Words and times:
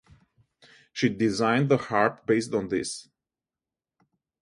She 0.91 1.09
designed 1.09 1.69
the 1.69 1.77
harp 1.77 2.25
based 2.25 2.55
on 2.55 2.69
this. 2.69 3.07